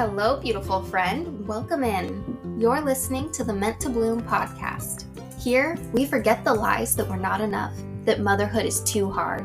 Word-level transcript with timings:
Hello, 0.00 0.40
beautiful 0.40 0.82
friend. 0.82 1.46
Welcome 1.46 1.84
in. 1.84 2.56
You're 2.58 2.80
listening 2.80 3.30
to 3.32 3.44
the 3.44 3.52
Meant 3.52 3.78
to 3.80 3.90
Bloom 3.90 4.22
podcast. 4.22 5.04
Here, 5.38 5.76
we 5.92 6.06
forget 6.06 6.42
the 6.42 6.54
lies 6.54 6.96
that 6.96 7.06
we're 7.06 7.16
not 7.16 7.42
enough, 7.42 7.74
that 8.06 8.20
motherhood 8.20 8.64
is 8.64 8.80
too 8.80 9.10
hard, 9.10 9.42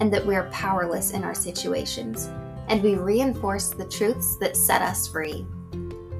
and 0.00 0.12
that 0.12 0.24
we're 0.24 0.48
powerless 0.50 1.10
in 1.10 1.24
our 1.24 1.34
situations. 1.34 2.26
And 2.68 2.84
we 2.84 2.94
reinforce 2.94 3.70
the 3.70 3.88
truths 3.88 4.36
that 4.36 4.56
set 4.56 4.80
us 4.80 5.08
free. 5.08 5.44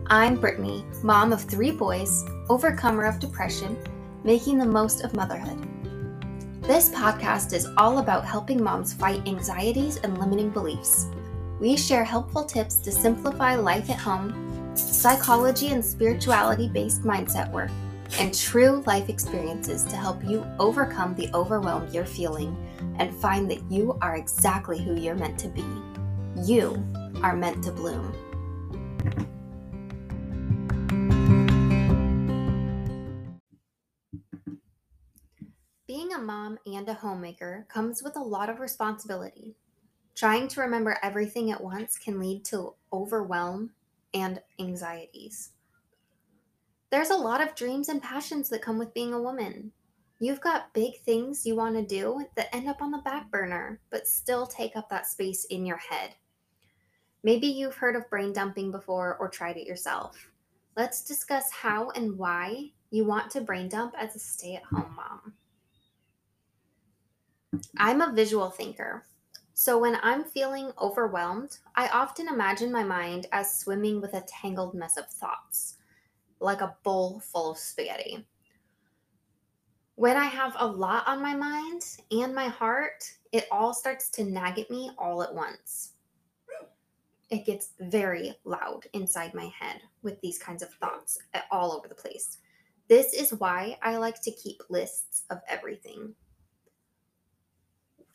I'm 0.09 0.37
Brittni, 0.37 0.83
mom 1.05 1.33
of 1.33 1.43
three 1.43 1.71
boys, 1.71 2.25
overcomer 2.49 3.05
of 3.05 3.21
depression, 3.21 3.79
making 4.25 4.59
the 4.59 4.67
most 4.67 5.05
of 5.05 5.15
motherhood. 5.15 5.63
This 6.63 6.91
podcast 6.91 7.53
is 7.53 7.69
all 7.77 7.99
about 7.99 8.25
helping 8.25 8.61
moms 8.61 8.93
fight 8.93 9.29
anxieties 9.29 9.99
and 9.99 10.19
limiting 10.19 10.51
beliefs 10.51 11.07
we 11.61 11.77
share 11.77 12.05
helpful 12.05 12.45
tips 12.45 12.77
to 12.77 12.93
simplify 12.93 13.55
life 13.57 13.89
at 13.89 13.99
home, 13.99 14.75
psychology 14.75 15.69
and 15.69 15.85
spirituality 15.85 16.69
based 16.69 17.03
mindset 17.03 17.51
work, 17.51 17.71
and 18.19 18.37
true 18.37 18.83
life 18.87 19.09
experiences 19.09 19.85
to 19.85 19.97
help 19.97 20.23
you 20.25 20.47
overcome 20.59 21.15
the 21.15 21.31
overwhelm 21.33 21.89
you're 21.93 22.05
feeling 22.05 22.57
and 22.99 23.15
find 23.17 23.51
that 23.51 23.63
you 23.71 23.99
are 24.03 24.17
exactly 24.17 24.79
who 24.79 24.95
you're 24.95 25.15
meant 25.15 25.39
to 25.39 25.49
be. 25.49 25.65
You 26.45 26.85
are 27.23 27.35
meant 27.35 27.65
to 27.65 27.73
bloom. 27.73 28.13
Being 35.87 36.13
a 36.13 36.19
mom 36.19 36.59
and 36.67 36.87
a 36.89 36.95
homemaker 36.95 37.67
comes 37.71 38.03
with 38.03 38.17
a 38.17 38.21
lot 38.21 38.51
of 38.51 38.61
responsibility. 38.61 39.57
Trying 40.17 40.49
to 40.49 40.63
remember 40.63 40.97
everything 41.03 41.51
at 41.51 41.63
once 41.63 41.99
can 41.99 42.19
lead 42.19 42.43
to 42.47 42.73
overwhelm 42.91 43.71
and 44.15 44.41
anxieties. 44.59 45.51
There's 46.91 47.11
a 47.11 47.17
lot 47.17 47.43
of 47.43 47.55
dreams 47.55 47.91
and 47.91 48.03
passions 48.03 48.49
that 48.49 48.63
come 48.63 48.79
with 48.79 48.95
being 48.95 49.13
a 49.13 49.21
woman. 49.21 49.73
You've 50.19 50.41
got 50.41 50.73
big 50.73 50.99
things 51.01 51.45
you 51.45 51.55
want 51.55 51.75
to 51.75 51.83
do 51.83 52.25
that 52.35 52.55
end 52.55 52.67
up 52.67 52.81
on 52.81 52.91
the 52.91 53.03
back 53.05 53.31
burner, 53.31 53.79
but 53.91 54.09
still 54.09 54.47
take 54.47 54.75
up 54.75 54.89
that 54.89 55.07
space 55.07 55.45
in 55.45 55.67
your 55.67 55.77
head. 55.77 56.15
Maybe 57.23 57.49
you've 57.49 57.75
heard 57.75 57.97
of 57.97 58.09
brain 58.09 58.33
dumping 58.33 58.71
before 58.71 59.19
or 59.21 59.29
tried 59.29 59.59
it 59.59 59.67
yourself. 59.67 60.31
Let's 60.79 61.05
discuss 61.05 61.51
how 61.51 61.91
and 61.91 62.17
why 62.17 62.71
you 62.91 63.05
want 63.05 63.31
to 63.33 63.43
brain 63.43 63.69
dump 63.69 63.95
as 63.99 64.17
a 64.17 64.19
stay 64.19 64.55
at 64.55 64.65
home 64.65 64.97
mom. 64.97 65.35
I'm 67.77 68.01
a 68.01 68.15
visual 68.15 68.49
thinker. 68.49 69.05
So 69.59 69.79
when 69.79 69.99
I'm 70.03 70.23
feeling 70.23 70.71
overwhelmed, 70.79 71.57
I 71.77 71.89
often 71.89 72.29
imagine 72.29 72.71
my 72.71 72.83
mind 72.83 73.27
as 73.33 73.59
swimming 73.59 74.03
with 74.03 74.13
a 74.13 74.21
tangled 74.21 74.75
mess 74.75 74.99
of 74.99 75.09
thoughts, 75.09 75.79
like 76.41 76.61
a 76.61 76.77
bowl 76.83 77.21
full 77.21 77.53
of 77.53 77.59
spaghetti. 77.59 78.27
When 79.95 80.15
I 80.19 80.27
have 80.27 80.55
a 80.59 80.67
lot 80.67 81.09
on 81.09 81.23
my 81.23 81.35
mind 81.35 81.87
and 82.11 82.35
my 82.35 82.49
heart, 82.49 83.11
it 83.33 83.47
all 83.51 83.73
starts 83.73 84.11
to 84.11 84.25
nag 84.25 84.59
at 84.59 84.71
me 84.71 84.91
all 84.99 85.23
at 85.23 85.35
once. 85.35 85.95
It 87.31 87.47
gets 87.47 87.71
very 87.81 88.35
loud 88.45 88.83
inside 88.93 89.33
my 89.33 89.51
head 89.59 89.81
with 90.03 90.21
these 90.21 90.39
kinds 90.39 90.63
of 90.63 90.69
thoughts 90.75 91.19
eh, 91.33 91.41
all 91.51 91.73
over 91.73 91.89
the 91.89 91.95
place. 91.95 92.37
This 92.89 93.15
is 93.15 93.33
why 93.33 93.79
I 93.83 93.97
like 93.97 94.21
to 94.21 94.31
keep 94.33 94.61
lists 94.69 95.25
of 95.31 95.39
everything. 95.49 96.15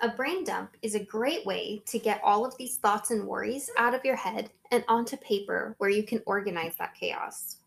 A 0.03 0.09
brain 0.09 0.43
dump 0.43 0.75
is 0.81 0.95
a 0.95 1.03
great 1.03 1.45
way 1.45 1.83
to 1.85 1.99
get 1.99 2.21
all 2.23 2.43
of 2.43 2.57
these 2.57 2.77
thoughts 2.77 3.11
and 3.11 3.27
worries 3.27 3.69
out 3.77 3.93
of 3.93 4.03
your 4.03 4.15
head 4.15 4.49
and 4.71 4.83
onto 4.87 5.15
paper 5.17 5.75
where 5.77 5.91
you 5.91 6.01
can 6.01 6.23
organize 6.25 6.75
that 6.77 6.95
chaos. 6.95 7.57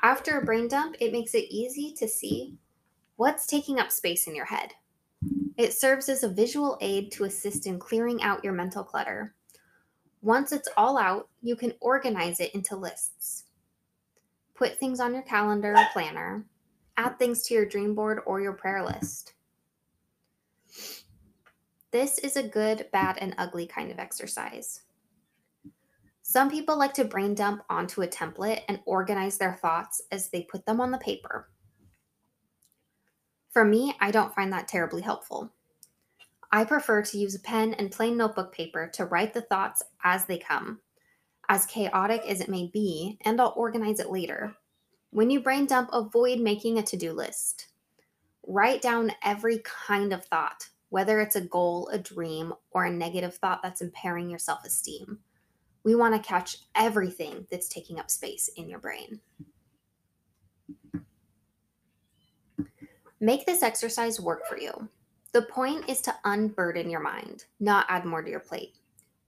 After 0.00 0.38
a 0.38 0.44
brain 0.44 0.68
dump, 0.68 0.94
it 1.00 1.10
makes 1.10 1.34
it 1.34 1.50
easy 1.50 1.92
to 1.94 2.06
see 2.06 2.54
what's 3.16 3.46
taking 3.46 3.80
up 3.80 3.90
space 3.90 4.28
in 4.28 4.36
your 4.36 4.44
head. 4.44 4.74
It 5.56 5.72
serves 5.72 6.08
as 6.08 6.22
a 6.22 6.28
visual 6.28 6.78
aid 6.80 7.10
to 7.12 7.24
assist 7.24 7.66
in 7.66 7.80
clearing 7.80 8.22
out 8.22 8.44
your 8.44 8.52
mental 8.52 8.84
clutter. 8.84 9.34
Once 10.22 10.52
it's 10.52 10.68
all 10.76 10.96
out, 10.96 11.28
you 11.42 11.56
can 11.56 11.74
organize 11.80 12.38
it 12.38 12.54
into 12.54 12.76
lists. 12.76 13.46
Put 14.54 14.78
things 14.78 15.00
on 15.00 15.14
your 15.14 15.22
calendar 15.22 15.76
or 15.76 15.86
planner, 15.92 16.44
add 16.96 17.18
things 17.18 17.42
to 17.42 17.54
your 17.54 17.66
dream 17.66 17.96
board 17.96 18.20
or 18.24 18.40
your 18.40 18.52
prayer 18.52 18.84
list. 18.84 19.32
This 21.92 22.18
is 22.18 22.36
a 22.36 22.42
good, 22.42 22.86
bad, 22.92 23.18
and 23.18 23.34
ugly 23.36 23.66
kind 23.66 23.90
of 23.90 23.98
exercise. 23.98 24.82
Some 26.22 26.48
people 26.48 26.78
like 26.78 26.94
to 26.94 27.04
brain 27.04 27.34
dump 27.34 27.64
onto 27.68 28.02
a 28.02 28.06
template 28.06 28.62
and 28.68 28.78
organize 28.84 29.38
their 29.38 29.54
thoughts 29.54 30.00
as 30.12 30.28
they 30.28 30.42
put 30.42 30.64
them 30.64 30.80
on 30.80 30.92
the 30.92 30.98
paper. 30.98 31.48
For 33.50 33.64
me, 33.64 33.96
I 33.98 34.12
don't 34.12 34.34
find 34.34 34.52
that 34.52 34.68
terribly 34.68 35.02
helpful. 35.02 35.52
I 36.52 36.64
prefer 36.64 37.02
to 37.02 37.18
use 37.18 37.34
a 37.34 37.40
pen 37.40 37.74
and 37.74 37.90
plain 37.90 38.16
notebook 38.16 38.52
paper 38.52 38.88
to 38.94 39.06
write 39.06 39.34
the 39.34 39.42
thoughts 39.42 39.82
as 40.04 40.26
they 40.26 40.38
come, 40.38 40.80
as 41.48 41.66
chaotic 41.66 42.22
as 42.28 42.40
it 42.40 42.48
may 42.48 42.70
be, 42.72 43.18
and 43.22 43.40
I'll 43.40 43.54
organize 43.56 43.98
it 43.98 44.10
later. 44.10 44.54
When 45.10 45.30
you 45.30 45.40
brain 45.40 45.66
dump, 45.66 45.90
avoid 45.92 46.38
making 46.38 46.78
a 46.78 46.82
to 46.84 46.96
do 46.96 47.12
list. 47.12 47.66
Write 48.46 48.80
down 48.80 49.10
every 49.24 49.60
kind 49.64 50.12
of 50.12 50.24
thought, 50.24 50.68
whether 50.90 51.20
it's 51.20 51.36
a 51.36 51.40
goal, 51.40 51.88
a 51.92 51.98
dream, 51.98 52.52
or 52.72 52.84
a 52.84 52.90
negative 52.90 53.34
thought 53.36 53.62
that's 53.62 53.80
impairing 53.80 54.28
your 54.28 54.38
self 54.38 54.64
esteem. 54.64 55.18
We 55.82 55.94
want 55.94 56.14
to 56.14 56.28
catch 56.28 56.58
everything 56.74 57.46
that's 57.50 57.68
taking 57.68 57.98
up 57.98 58.10
space 58.10 58.48
in 58.56 58.68
your 58.68 58.80
brain. 58.80 59.20
Make 63.18 63.46
this 63.46 63.62
exercise 63.62 64.20
work 64.20 64.46
for 64.46 64.58
you. 64.58 64.88
The 65.32 65.42
point 65.42 65.88
is 65.88 66.00
to 66.02 66.14
unburden 66.24 66.90
your 66.90 67.00
mind, 67.00 67.44
not 67.60 67.86
add 67.88 68.04
more 68.04 68.22
to 68.22 68.30
your 68.30 68.40
plate. 68.40 68.76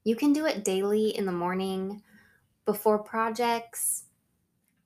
You 0.05 0.17
can 0.17 0.33
do 0.33 0.47
it 0.47 0.65
daily 0.65 1.17
in 1.17 1.27
the 1.27 1.33
morning, 1.33 2.03
before 2.65 2.99
projects, 2.99 4.05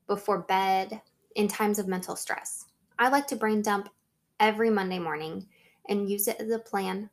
before 0.07 0.41
bed, 0.41 1.01
in 1.35 1.49
times 1.49 1.79
of 1.79 1.89
mental 1.89 2.17
stress. 2.17 2.67
I 2.99 3.09
like 3.09 3.27
to 3.29 3.37
brain 3.37 3.63
dump 3.63 3.89
every 4.41 4.71
Monday 4.71 4.99
morning 4.99 5.47
and 5.89 6.11
use 6.11 6.29
it 6.29 6.41
as 6.41 6.51
a 6.51 6.59
plan 6.59 7.11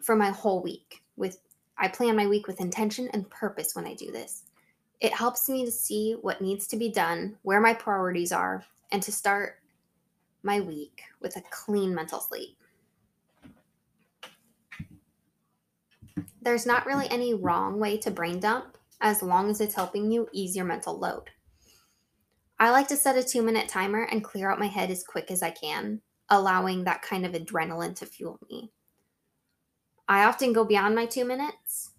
for 0.00 0.16
my 0.16 0.30
whole 0.30 0.62
week 0.62 1.02
with 1.16 1.38
I 1.76 1.88
plan 1.88 2.16
my 2.16 2.26
week 2.26 2.46
with 2.46 2.60
intention 2.60 3.08
and 3.12 3.30
purpose 3.30 3.74
when 3.74 3.86
I 3.86 3.94
do 3.94 4.10
this. 4.10 4.42
It 5.00 5.12
helps 5.12 5.48
me 5.48 5.64
to 5.64 5.70
see 5.70 6.16
what 6.20 6.40
needs 6.40 6.66
to 6.68 6.76
be 6.76 6.90
done, 6.90 7.36
where 7.42 7.60
my 7.60 7.72
priorities 7.72 8.32
are, 8.32 8.64
and 8.90 9.00
to 9.04 9.12
start 9.12 9.60
my 10.42 10.60
week 10.60 11.02
with 11.20 11.36
a 11.36 11.42
clean 11.50 11.94
mental 11.94 12.18
slate. 12.18 12.56
There's 16.42 16.66
not 16.66 16.86
really 16.86 17.08
any 17.10 17.34
wrong 17.34 17.78
way 17.78 17.96
to 17.98 18.10
brain 18.10 18.40
dump 18.40 18.76
as 19.00 19.22
long 19.22 19.50
as 19.50 19.60
it's 19.60 19.74
helping 19.74 20.10
you 20.10 20.28
ease 20.32 20.56
your 20.56 20.64
mental 20.64 20.98
load. 20.98 21.30
I 22.58 22.70
like 22.70 22.88
to 22.88 22.96
set 22.96 23.16
a 23.16 23.22
two 23.22 23.42
minute 23.42 23.68
timer 23.68 24.02
and 24.02 24.24
clear 24.24 24.50
out 24.50 24.58
my 24.58 24.66
head 24.66 24.90
as 24.90 25.04
quick 25.04 25.30
as 25.30 25.44
I 25.44 25.50
can 25.50 26.00
allowing 26.30 26.84
that 26.84 27.02
kind 27.02 27.24
of 27.24 27.32
adrenaline 27.32 27.96
to 27.96 28.06
fuel 28.06 28.38
me. 28.50 28.70
I 30.08 30.24
often 30.24 30.52
go 30.52 30.64
beyond 30.64 30.94
my 30.94 31.06
two 31.06 31.24
minutes, 31.24 31.90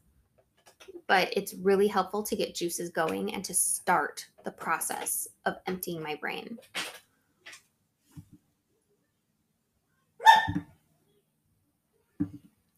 but 1.07 1.31
it's 1.35 1.53
really 1.55 1.87
helpful 1.87 2.23
to 2.23 2.35
get 2.35 2.55
juices 2.55 2.89
going 2.89 3.33
and 3.33 3.43
to 3.45 3.53
start 3.53 4.25
the 4.45 4.51
process 4.51 5.27
of 5.45 5.57
emptying 5.67 6.01
my 6.01 6.15
brain. 6.15 6.57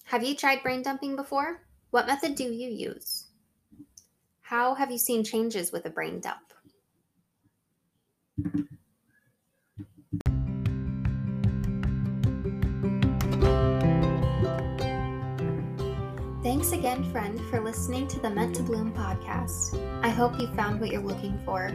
Have 0.06 0.24
you 0.24 0.36
tried 0.36 0.62
brain 0.62 0.82
dumping 0.82 1.16
before? 1.16 1.62
What 1.92 2.08
method 2.08 2.36
do 2.36 2.44
you 2.44 2.70
use? 2.70 3.28
How 4.42 4.74
have 4.76 4.92
you 4.92 4.98
seen 4.98 5.24
changes 5.24 5.72
with 5.72 5.86
a 5.86 5.90
brain 5.90 6.20
dump? 6.20 6.54
Thanks 16.62 16.78
again, 16.78 17.12
friend, 17.12 17.42
for 17.50 17.60
listening 17.60 18.08
to 18.10 18.20
the 18.20 18.30
Meant 18.30 18.56
to 18.58 18.62
Bloom 18.62 18.94
podcast. 18.94 19.74
I 20.04 20.10
hope 20.10 20.40
you 20.40 20.46
found 20.54 20.80
what 20.80 20.92
you're 20.92 21.02
looking 21.02 21.42
for. 21.44 21.72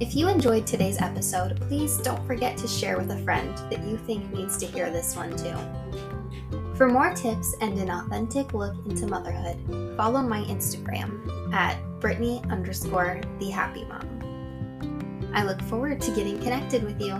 If 0.00 0.16
you 0.16 0.30
enjoyed 0.30 0.66
today's 0.66 0.98
episode, 0.98 1.60
please 1.60 1.98
don't 1.98 2.26
forget 2.26 2.56
to 2.56 2.66
share 2.66 2.96
with 2.96 3.10
a 3.10 3.18
friend 3.18 3.54
that 3.70 3.84
you 3.86 3.98
think 3.98 4.32
needs 4.32 4.56
to 4.56 4.66
hear 4.66 4.90
this 4.90 5.14
one 5.14 5.36
too. 5.36 5.54
For 6.74 6.88
more 6.88 7.12
tips 7.12 7.54
and 7.60 7.78
an 7.78 7.90
authentic 7.90 8.54
look 8.54 8.74
into 8.86 9.06
motherhood, 9.06 9.58
follow 9.94 10.22
my 10.22 10.40
Instagram 10.44 11.52
at 11.52 11.76
Brittni 12.00 12.50
underscore 12.50 13.20
the 13.40 13.50
happy 13.50 13.84
mom. 13.84 15.30
I 15.34 15.44
look 15.44 15.60
forward 15.64 16.00
to 16.00 16.14
getting 16.14 16.38
connected 16.38 16.82
with 16.82 16.98
you. 16.98 17.12